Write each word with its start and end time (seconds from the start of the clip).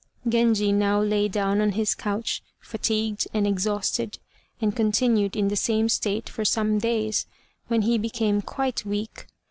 Genji 0.27 0.71
now 0.71 0.99
lay 0.99 1.27
down 1.27 1.61
on 1.61 1.73
his 1.73 1.93
couch, 1.93 2.41
fatigued 2.59 3.27
and 3.35 3.45
exhausted, 3.45 4.17
and 4.59 4.75
continued 4.75 5.35
in 5.35 5.49
the 5.49 5.55
same 5.55 5.87
state 5.89 6.27
for 6.27 6.43
some 6.43 6.79
days, 6.79 7.27
when 7.67 7.83
he 7.83 7.99
became 7.99 8.41
quite 8.41 8.83
weak. 8.83 9.27